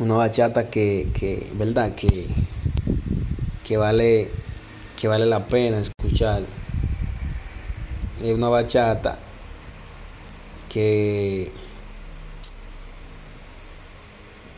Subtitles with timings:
[0.00, 2.26] una bachata que, que verdad que,
[3.62, 4.30] que vale
[4.96, 6.42] que vale la pena escuchar.
[8.22, 9.18] Es una bachata
[10.68, 11.52] que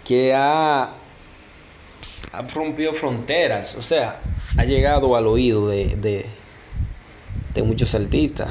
[0.04, 0.90] que ha,
[2.32, 4.20] ha rompido fronteras o sea
[4.58, 6.26] ha llegado al oído de, de,
[7.54, 8.50] de muchos artistas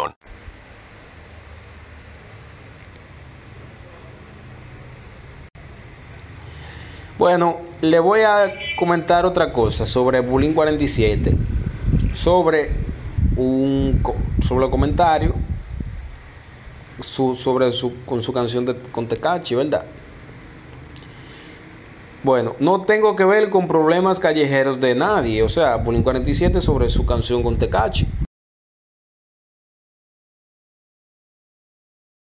[7.17, 11.35] Bueno, le voy a comentar otra cosa sobre Bullying 47.
[12.13, 12.71] Sobre
[13.35, 14.01] un
[14.41, 15.35] sobre el comentario
[16.99, 19.85] su, sobre su, con su canción de, con Tecachi, ¿verdad?
[22.23, 25.41] Bueno, no tengo que ver con problemas callejeros de nadie.
[25.41, 28.07] O sea, Bullying 47 sobre su canción con Tecachi.